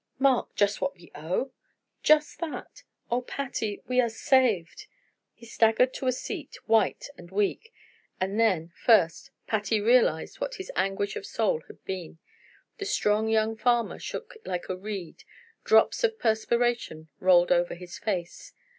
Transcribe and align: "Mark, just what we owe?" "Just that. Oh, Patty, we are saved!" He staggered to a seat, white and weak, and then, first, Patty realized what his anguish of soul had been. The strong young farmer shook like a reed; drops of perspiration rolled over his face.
"Mark, 0.17 0.55
just 0.55 0.81
what 0.81 0.95
we 0.95 1.11
owe?" 1.13 1.51
"Just 2.01 2.39
that. 2.39 2.81
Oh, 3.11 3.21
Patty, 3.21 3.83
we 3.87 4.01
are 4.01 4.09
saved!" 4.09 4.87
He 5.31 5.45
staggered 5.45 5.93
to 5.93 6.07
a 6.07 6.11
seat, 6.11 6.55
white 6.67 7.09
and 7.19 7.29
weak, 7.29 7.71
and 8.19 8.39
then, 8.39 8.71
first, 8.75 9.29
Patty 9.45 9.79
realized 9.79 10.41
what 10.41 10.55
his 10.55 10.71
anguish 10.75 11.15
of 11.15 11.23
soul 11.27 11.61
had 11.67 11.85
been. 11.85 12.17
The 12.79 12.85
strong 12.85 13.27
young 13.29 13.55
farmer 13.55 13.99
shook 13.99 14.33
like 14.43 14.69
a 14.69 14.75
reed; 14.75 15.23
drops 15.63 16.03
of 16.03 16.17
perspiration 16.17 17.09
rolled 17.19 17.51
over 17.51 17.75
his 17.75 17.99
face. 17.99 18.53